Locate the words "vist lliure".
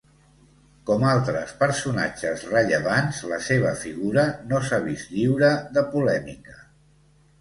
4.89-5.53